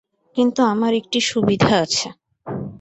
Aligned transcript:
কিন্তু 0.37 0.59
আমার 0.63 0.91
একটি 0.93 1.19
সুবিধা 1.29 1.71
আছে। 1.83 2.07